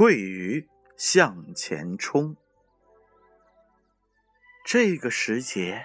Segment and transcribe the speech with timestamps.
[0.00, 0.66] 桂鱼
[0.96, 2.34] 向前冲。
[4.64, 5.84] 这个时节，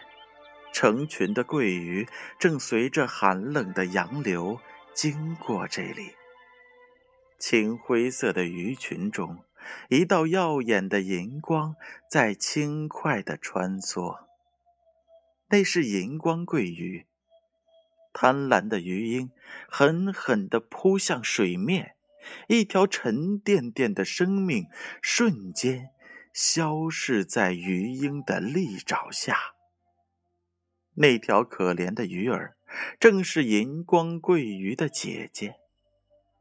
[0.72, 2.08] 成群的桂鱼
[2.40, 4.62] 正随着寒冷的洋流
[4.94, 6.14] 经过这里。
[7.38, 9.44] 青灰色的鱼群中，
[9.90, 11.76] 一道耀眼的银光
[12.10, 14.20] 在轻快地穿梭。
[15.50, 17.06] 那是银光桂鱼。
[18.14, 19.30] 贪婪的鱼鹰
[19.68, 21.95] 狠狠地扑向水面，
[22.48, 24.68] 一条沉甸甸的生命
[25.02, 25.90] 瞬间
[26.34, 29.56] 消逝在鱼鹰的利爪下。
[30.96, 32.58] 那条可怜的鱼儿，
[33.00, 35.56] 正是银光桂鱼的姐姐。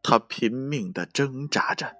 [0.02, 1.96] 它拼命地挣扎着，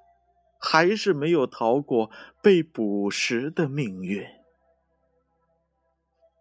[0.59, 2.11] 还是没有逃过
[2.43, 4.27] 被捕食的命运。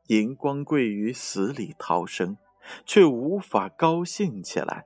[0.08, 2.38] 银光桂鱼死里逃生。
[2.86, 4.86] 却无法高兴起来。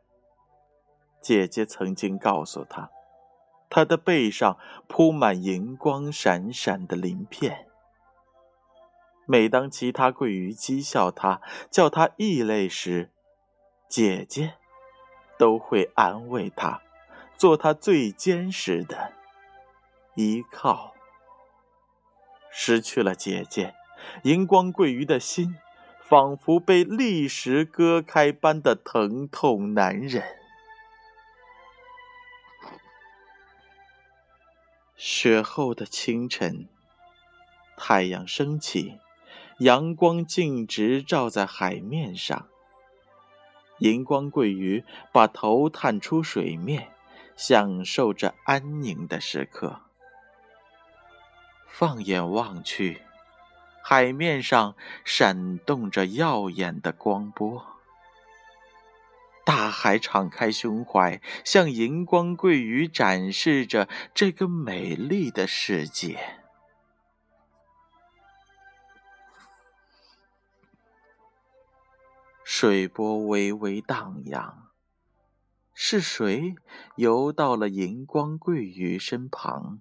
[1.22, 2.90] 姐姐曾经告诉他，
[3.70, 7.68] 他的背上铺满银光闪闪的鳞片。
[9.26, 13.12] 每当其他桂鱼讥笑他、叫他异类时，
[13.90, 14.54] 姐姐
[15.38, 16.82] 都会安慰他，
[17.36, 19.14] 做他最坚实的
[20.16, 20.94] 依靠。
[22.50, 23.76] 失去了姐姐，
[24.24, 25.56] 荧光桂鱼的心。
[26.00, 30.24] 仿佛被利石割开般的疼痛难忍。
[34.98, 36.68] 雪后的清晨，
[37.78, 39.00] 太阳升起，
[39.60, 42.48] 阳光径直照在海面上。
[43.78, 46.90] 银光桂鱼把头探出水面，
[47.36, 49.82] 享受着安宁的时刻。
[51.68, 53.04] 放眼望去。
[53.84, 54.76] 海面上
[55.06, 57.77] 闪动着耀眼的光波，
[59.48, 66.42] 大海敞开胸怀，向银光桂鱼展示着这个美丽的世界。
[72.44, 74.68] 水波微微荡漾，
[75.74, 76.56] 是谁
[76.98, 79.80] 游到了银光桂鱼身旁？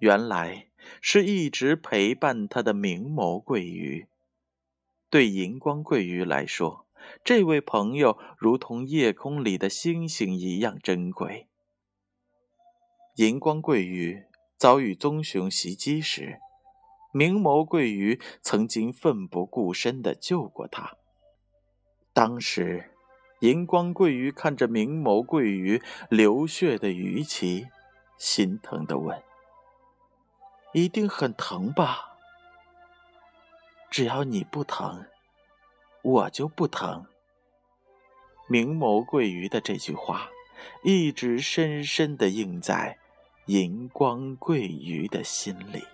[0.00, 0.68] 原来。
[1.00, 4.08] 是一直陪伴他的明眸桂鱼。
[5.08, 6.81] 对荧光桂鱼来说，
[7.24, 11.48] 这位朋友如同夜空里的星星一样珍贵。
[13.16, 14.24] 荧光桂鱼
[14.56, 16.38] 遭遇棕熊袭击时，
[17.12, 20.96] 明眸桂鱼曾经奋不顾身地救过他。
[22.14, 22.90] 当时，
[23.40, 27.68] 荧光桂鱼看着明眸桂鱼流血的鱼鳍，
[28.18, 29.22] 心疼地问。
[30.72, 32.16] 一定很疼吧？
[33.90, 35.04] 只要你不疼，
[36.02, 37.06] 我就不疼。
[38.48, 40.28] 明眸桂鱼的这句话，
[40.82, 42.98] 一直深深的印在
[43.46, 45.84] 银光桂鱼的心里。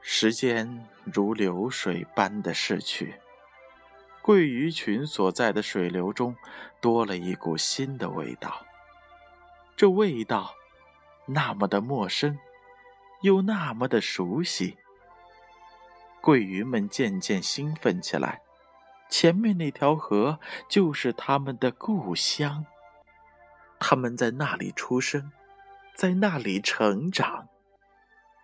[0.00, 3.20] 时间如流水般的逝去，
[4.20, 6.34] 桂鱼群所在的水流中，
[6.80, 8.66] 多了一股新的味道。
[9.76, 10.54] 这味道，
[11.26, 12.36] 那么的陌生，
[13.22, 14.76] 又那么的熟悉。
[16.28, 18.42] 桂鱼们渐渐兴奋起来，
[19.08, 22.66] 前面那条河就是他们的故乡。
[23.80, 25.32] 他们在那里出生，
[25.94, 27.48] 在那里成长。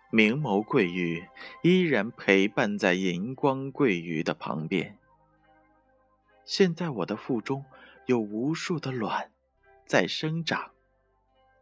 [0.09, 1.27] 明眸桂鱼
[1.61, 4.97] 依然陪伴在银光桂鱼的旁边。
[6.43, 7.65] 现在我的腹中
[8.07, 9.29] 有无数的卵
[9.85, 10.71] 在生长。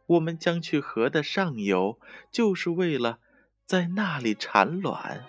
[0.06, 2.00] 我们将去河的上游，
[2.32, 3.20] 就是为了
[3.66, 5.26] 在那里产卵。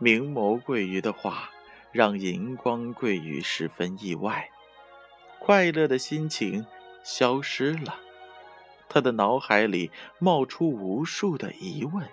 [0.00, 1.50] 明眸桂鱼的话
[1.90, 4.48] 让银光桂鱼十分意外，
[5.40, 6.64] 快乐的心情
[7.02, 7.96] 消失了，
[8.88, 12.08] 他的脑海里冒出无数的疑问：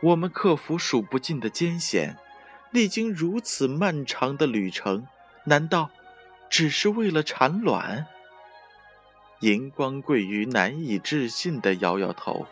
[0.00, 2.16] 我们克服数不尽的艰险，
[2.70, 5.08] 历经如此漫长的旅程，
[5.46, 5.90] 难道
[6.48, 8.06] 只是为了产卵？
[9.40, 12.46] 银光桂鱼难以置信的摇摇头，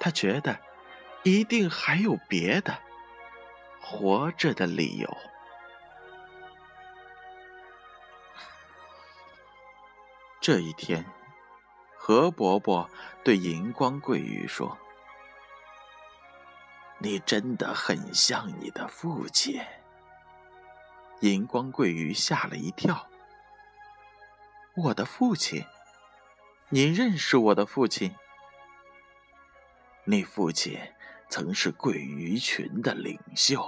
[0.00, 0.58] 他觉得
[1.22, 2.76] 一定还有别的
[3.80, 5.16] 活着的理由。
[10.40, 11.04] 这一天，
[11.96, 12.90] 何伯伯
[13.22, 14.76] 对银光桂鱼说
[16.98, 19.64] ：“你真的很像你的父亲。”
[21.20, 23.08] 银光桂鱼吓了一跳
[24.74, 25.64] ：“我的父亲？”
[26.70, 28.16] 您认识我的父亲？
[30.04, 30.80] 你父亲
[31.32, 33.58] 曾是鳜鱼群的领袖，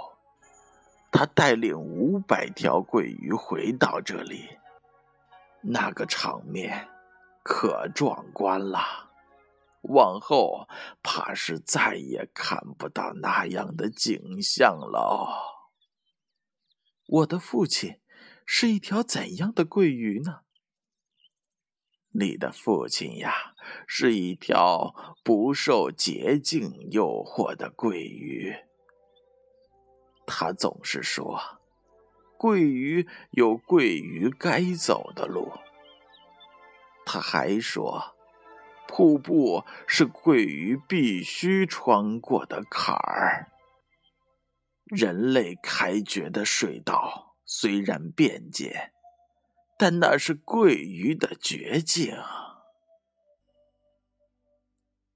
[1.11, 4.59] 他带领五百条鳜鱼回到这里，
[5.63, 6.87] 那个场面
[7.41, 9.09] 可壮观了。
[9.81, 10.67] 往后
[11.01, 15.73] 怕是再也看不到那样的景象了。
[17.07, 17.99] 我的父亲
[18.45, 20.41] 是一条怎样的鳜鱼呢？
[22.11, 23.54] 你的父亲呀，
[23.87, 28.55] 是一条不受捷径诱惑的鳜鱼。
[30.27, 31.39] 他总是说，
[32.37, 35.51] 鳜鱼有鳜鱼该走的路。
[37.05, 38.15] 他还说，
[38.87, 43.51] 瀑布是鳜鱼必须穿过的坎儿。
[44.85, 48.91] 人类开掘的水道虽然便捷，
[49.77, 52.15] 但那是鳜鱼的绝境。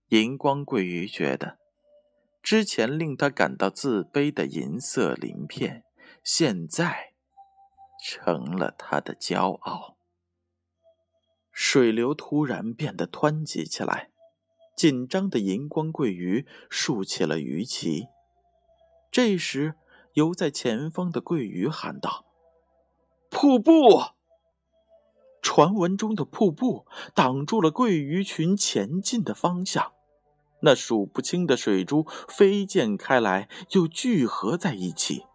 [0.09, 1.59] 银光桂鱼觉得，
[2.41, 5.83] 之前令他感到自卑的银色鳞片，
[6.23, 7.13] 现在
[8.03, 9.97] 成了他的骄傲。
[11.51, 14.09] 水流突然变得湍急起来，
[14.75, 18.07] 紧张的荧光桂鱼竖起了鱼鳍。
[19.11, 19.75] 这时，
[20.13, 22.25] 游在前方的桂鱼喊道
[23.29, 23.71] ：“瀑布！”
[25.43, 29.93] 传闻中的瀑布挡住了桂鱼群前进的方向，
[30.61, 35.25] 那数不清的水珠飞溅开来，又聚合在一起，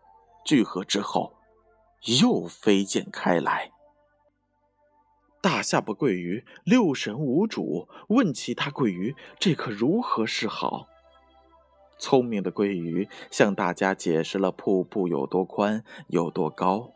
[0.44, 1.34] 聚合之后，
[2.20, 3.70] 又飞溅开来。
[5.40, 10.86] 大下巴桂鱼六神无主，问其他桂鱼：“这可如何是好？”
[11.98, 16.90] 聪明的桂鱼向大家解释了瀑布有多宽、有多高。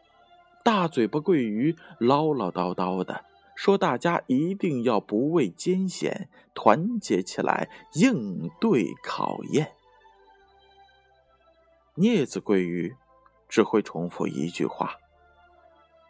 [0.65, 3.25] 大嘴巴桂鱼唠唠叨叨的
[3.59, 9.73] 说：“大家一定要不畏艰险，团结起来应对考验。”
[11.99, 12.95] 镊子鲑鱼
[13.49, 14.99] 只会重复一句话：“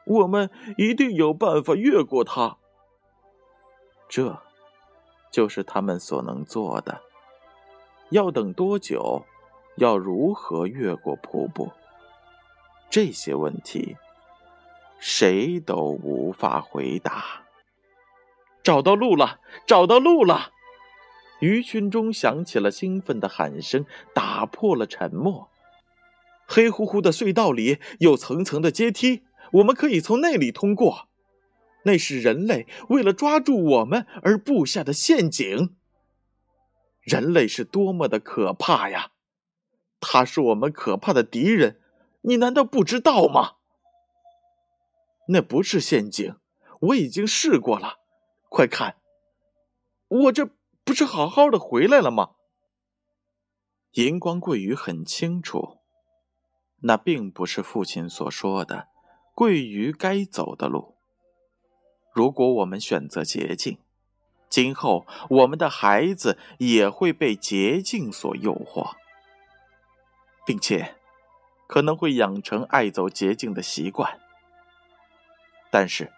[0.04, 2.58] 我们一定有办法越过它。”
[4.10, 4.42] 这，
[5.32, 7.00] 就是他们所能做的。
[8.10, 9.24] 要等多久？
[9.76, 11.72] 要如何越过瀑布？
[12.90, 13.96] 这些问题，
[14.98, 17.44] 谁都无法回答。
[18.62, 19.40] 找到路了！
[19.66, 20.52] 找到路了！
[21.40, 25.48] 鱼群中响起了兴奋的喊声，打破了沉默。
[26.46, 29.22] 黑乎乎的隧道里有层层的阶梯，
[29.52, 31.08] 我们可以从那里通过。
[31.84, 35.76] 那是人类为了抓住我们而布下的陷阱。
[37.00, 39.12] 人类是多么的可怕呀！
[40.00, 41.80] 他是我们可怕的敌人，
[42.22, 43.57] 你难道不知道吗？
[45.30, 46.36] 那不是陷阱，
[46.80, 47.98] 我已经试过了。
[48.48, 48.96] 快看，
[50.08, 50.48] 我这
[50.84, 52.30] 不是好好的回来了吗？
[53.92, 55.78] 荧光桂鱼很清楚，
[56.80, 58.88] 那并不是父亲所说的
[59.34, 60.96] 桂鱼该走的路。
[62.14, 63.78] 如果我们选择捷径，
[64.48, 68.94] 今后，我们的孩子也会被捷径所诱惑，
[70.46, 70.96] 并且
[71.66, 74.18] 可能会养成爱走捷径的习惯。
[75.70, 76.12] 但是，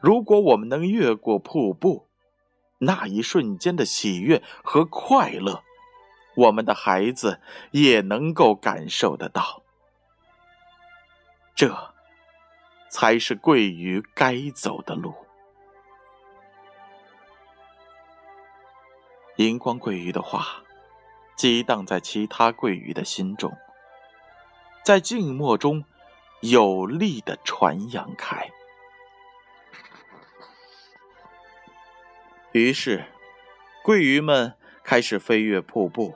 [0.00, 2.08] 如果我们能越过瀑布，
[2.78, 5.62] 那一瞬间的喜悦和快乐，
[6.34, 7.40] 我们的孩子
[7.70, 9.62] 也能够感受得到。
[11.54, 11.94] 这，
[12.88, 15.14] 才是桂鱼该走的路。
[19.36, 20.62] 荧光桂鱼的话，
[21.36, 23.52] 激荡在其他桂鱼的心中，
[24.84, 25.84] 在静默中
[26.40, 28.50] 有力的传扬开。
[32.52, 33.06] 于是，
[33.82, 34.54] 桂鱼们
[34.84, 36.14] 开始飞越瀑布，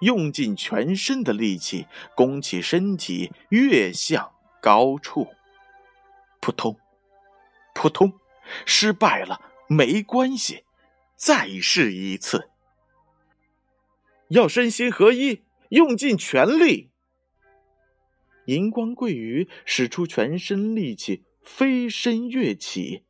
[0.00, 5.28] 用尽全身的力气拱起身体，跃向高处。
[6.40, 6.78] 扑通，
[7.74, 8.12] 扑通，
[8.66, 10.64] 失败了，没关系。
[11.16, 12.50] 再试一次，
[14.28, 16.90] 要身心合一，用尽全力。
[18.46, 23.04] 荧光桂鱼使出全身力气，飞身跃起。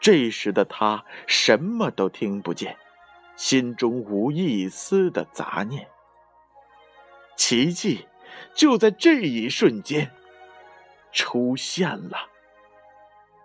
[0.00, 2.76] 这时的他什么都听不见，
[3.36, 5.88] 心中无一丝的杂念。
[7.36, 8.06] 奇迹
[8.54, 10.10] 就在这一瞬间
[11.12, 12.28] 出现了。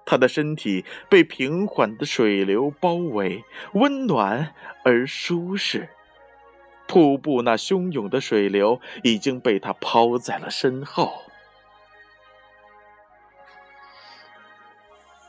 [0.05, 3.43] 他的身体被平缓的水流包围，
[3.74, 4.53] 温暖
[4.84, 5.89] 而舒适。
[6.88, 11.24] 瀑布那汹涌的水流已经被他抛在了身后。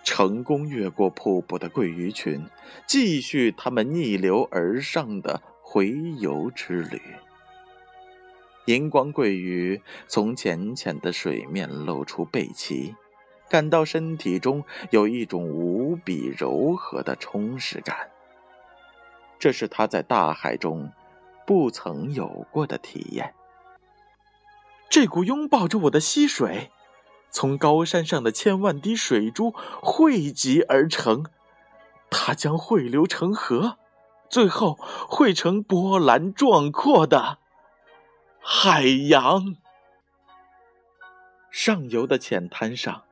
[0.05, 2.45] 成功越过瀑布的鳜鱼群，
[2.87, 7.01] 继续他们逆流而上的回游之旅。
[8.67, 12.95] 荧光鳜鱼从浅浅的水面露出背鳍，
[13.49, 18.09] 感到身体中有一种无比柔和的充实感。
[19.39, 20.93] 这是它在大海中
[21.45, 23.35] 不曾有过的体验。
[24.89, 26.71] 这股拥抱着我的溪水，
[27.33, 31.25] 从高山上的千万滴水珠汇集而成，
[32.11, 33.79] 它将汇流成河，
[34.29, 37.39] 最后汇成波澜壮阔的。
[38.39, 39.57] 海洋
[41.51, 43.05] 上游的浅滩上，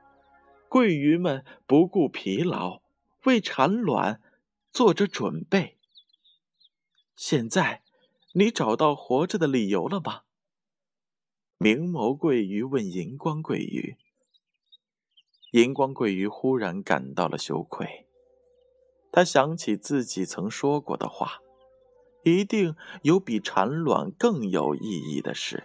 [0.69, 2.83] 桂鱼们不顾疲劳，
[3.25, 4.21] 为产卵
[4.71, 5.79] 做着准备。
[7.17, 7.83] 现在，
[8.35, 10.23] 你找到活着的理由了吗？
[11.59, 13.97] 明眸桂鱼问荧光桂鱼。
[15.52, 18.07] 荧光桂鱼忽然感到了羞愧，
[19.11, 21.40] 他想起自己曾说过的话。
[22.23, 25.64] 一定有比产卵更有意义的事。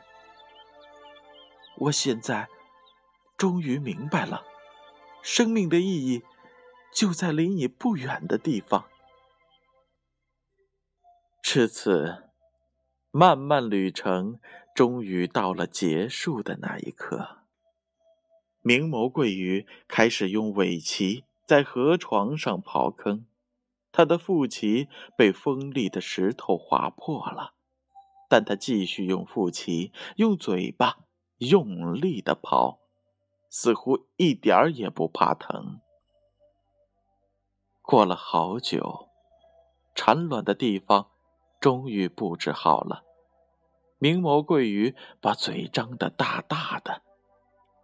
[1.79, 2.47] 我现在
[3.35, 4.45] 终于明白了，
[5.21, 6.23] 生命的意义
[6.93, 8.85] 就在离你不远的地方。
[11.43, 12.29] 至此，
[13.11, 14.39] 漫漫旅程
[14.73, 17.44] 终于到了结束的那一刻。
[18.67, 23.27] 明眸桂鱼开始用尾鳍在河床上刨坑。
[23.91, 27.53] 他的腹鳍被锋利的石头划破了，
[28.27, 30.97] 但他继续用腹鳍、用嘴巴
[31.37, 32.79] 用力的刨，
[33.51, 35.79] 似乎一点儿也不怕疼。
[37.83, 39.09] 过了好久，
[39.93, 41.11] 产卵的地方
[41.61, 43.03] 终于布置好了。
[43.99, 47.03] 明眸桂鱼把嘴张得大大的，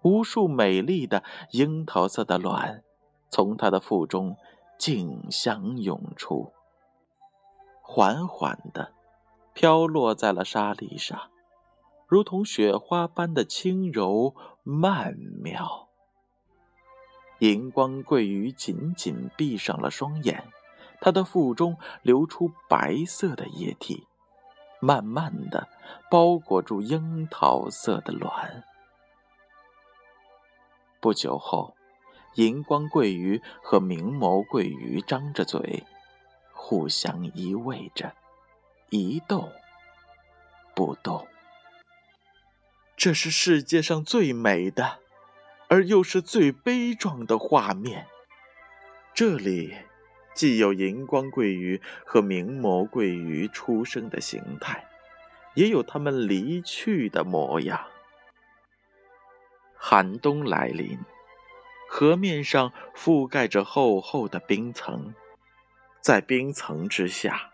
[0.03, 2.83] 无数美丽的樱桃色的卵
[3.29, 4.37] 从它的腹中。
[4.77, 6.51] 竞相涌出，
[7.83, 8.93] 缓缓的
[9.53, 11.29] 飘落在了沙砾上，
[12.07, 15.87] 如同雪花般的轻柔曼妙。
[17.37, 20.45] 荧光桂鱼紧紧闭上了双眼，
[20.99, 24.07] 它的腹中流出白色的液体，
[24.79, 25.67] 慢慢的
[26.09, 28.63] 包裹住樱桃色的卵。
[31.01, 31.75] 不久后。
[32.35, 35.83] 荧光桂鱼和明眸桂鱼张着嘴，
[36.53, 38.13] 互相依偎着，
[38.89, 39.51] 一动
[40.73, 41.27] 不动。
[42.95, 44.99] 这是世界上最美的，
[45.67, 48.07] 而又是最悲壮的画面。
[49.13, 49.73] 这里
[50.33, 54.85] 既有荧光桂鱼和明眸桂鱼出生的形态，
[55.55, 57.85] 也有它们离去的模样。
[59.83, 60.99] 寒冬来临。
[61.89, 65.15] 河面上覆盖着厚厚的冰层，
[65.99, 67.51] 在冰层之下，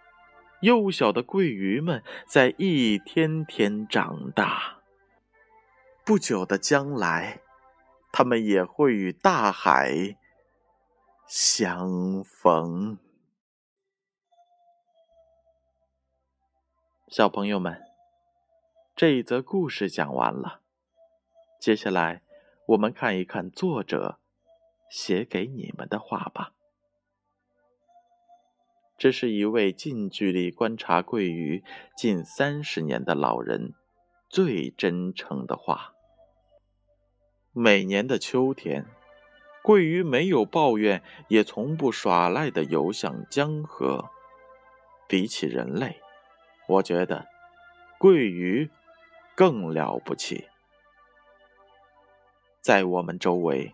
[0.61, 4.81] 幼小的桂鱼们在一天天长大。
[6.05, 7.39] 不久的将来，
[8.11, 10.17] 它们也会与大海
[11.25, 12.99] 相逢。
[17.07, 17.81] 小朋友们，
[18.95, 20.61] 这一则故事讲完了，
[21.59, 22.21] 接下来
[22.67, 24.19] 我们看一看作者。
[24.89, 26.53] 写给你们的话吧。
[28.97, 31.61] 这是一位近距离观察桂鱼
[31.93, 33.73] 近三十年的老人
[34.29, 35.93] 最真诚的话。
[37.51, 38.85] 每年的秋天，
[39.61, 44.09] 桂鱼没有抱怨，也从不耍赖的游向江河。
[45.05, 45.99] 比起人类，
[46.69, 47.27] 我觉得
[47.99, 48.69] 桂鱼
[49.35, 50.47] 更了不起。
[52.67, 53.71] 在我们周围。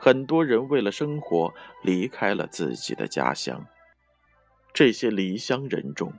[0.00, 1.52] 很多人为了生活
[1.82, 3.66] 离开了自己的家乡，
[4.72, 6.10] 这些离乡人中，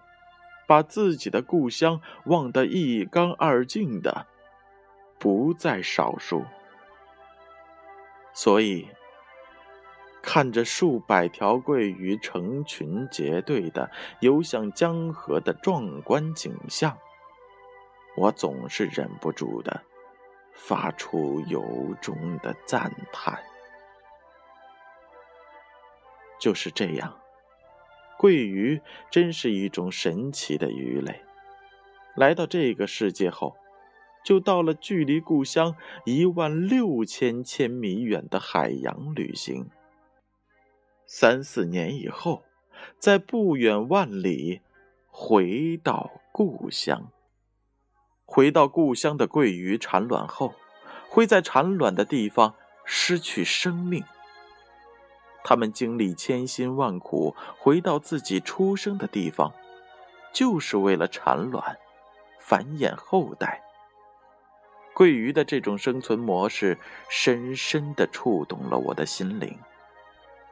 [0.68, 4.28] 把自己的故乡忘得一干二净的
[5.18, 6.46] 不在少数。
[8.36, 8.88] 所以，
[10.22, 16.96] 看着数百条桂鱼成群结队的游向江河的壮观景象，
[18.16, 19.82] 我总是忍不住的
[20.56, 23.40] 发出由衷的赞叹。
[26.40, 27.20] 就是这样，
[28.18, 31.22] 桂鱼真是一种神奇的鱼类。
[32.16, 33.56] 来到这个世界后，
[34.24, 39.70] 就到了距离故乡一万六千千米远的海洋旅行。
[41.06, 42.44] 三四年以后，
[43.00, 44.62] 在不远万里
[45.08, 47.12] 回到故乡。
[48.36, 50.56] 回到故乡的桂鱼产卵后，
[51.08, 54.04] 会在产卵的地方失去生命。
[55.42, 59.54] 他们经历千辛万苦回到自己出生的地方，
[60.34, 61.78] 就是为了产卵、
[62.38, 63.64] 繁衍后代，
[64.94, 66.78] 桂鱼的这种生存模式
[67.08, 69.58] 深深的触动了我的心灵，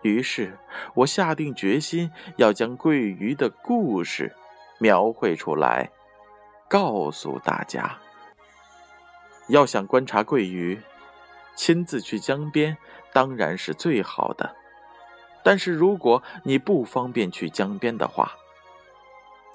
[0.04, 0.58] 于是
[0.94, 4.34] 我下定决心要将桂鱼的故事
[4.80, 5.90] 描绘出来，
[6.74, 8.00] 告诉大家。
[9.48, 10.82] 要想观察桂鱼，
[11.56, 12.76] 亲自去江边
[13.14, 14.56] 当然是最好的。
[15.44, 18.32] 但是如果你不方便去江边的话，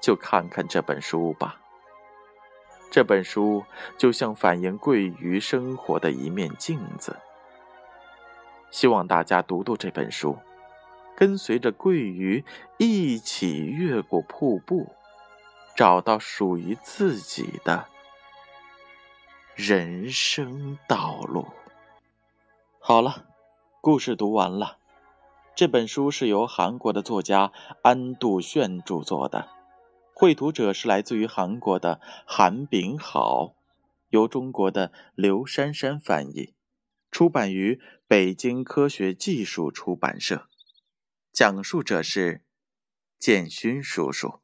[0.01, 1.59] 就看看这本书吧。
[2.89, 3.65] 这本书
[3.97, 7.17] 就像反映桂鱼生活的一面镜子。
[8.71, 10.37] 希望大家读读这本书，
[11.17, 12.45] 跟随着桂鱼
[12.77, 14.95] 一起越过瀑布，
[15.79, 17.87] 找到属于自己的。
[19.55, 21.47] 人生道路。
[22.81, 23.25] 好了，
[23.79, 24.77] 故事读完了。
[25.55, 29.47] 这本书是由韩国的作家安度炫著作的，
[30.13, 33.55] 绘图者是来自于韩国的韩炳好，
[34.09, 36.55] 由中国的刘珊珊翻译，
[37.09, 40.49] 出版于北京科学技术出版社。
[41.31, 42.43] 讲述者是
[43.17, 44.41] 建勋叔叔。